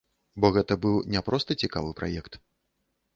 Бо 0.43 0.49
гэта 0.55 0.77
быў 0.85 0.95
не 1.15 1.21
проста 1.27 1.57
цікавы 1.65 1.91
праект. 1.99 2.39